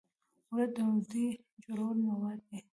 اوړه 0.49 0.65
د 0.73 0.75
ډوډۍ 0.77 1.27
جوړولو 1.63 2.01
مواد 2.09 2.39
دي 2.49 2.59